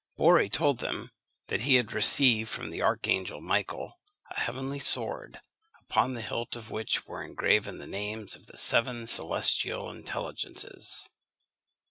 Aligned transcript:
Borri 0.17 0.49
told 0.49 0.79
them 0.79 1.11
that 1.49 1.61
he 1.61 1.75
had 1.75 1.93
received 1.93 2.49
from 2.49 2.71
the 2.71 2.81
archangel 2.81 3.39
Michael 3.39 3.99
a 4.31 4.39
heavenly 4.39 4.79
sword, 4.79 5.39
upon 5.79 6.15
the 6.15 6.23
hilt 6.23 6.55
of 6.55 6.71
which 6.71 7.05
were 7.05 7.23
engraven 7.23 7.77
the 7.77 7.85
names 7.85 8.35
of 8.35 8.47
the 8.47 8.57
seven 8.57 9.05
celestial 9.05 9.91
intelligences. 9.91 11.07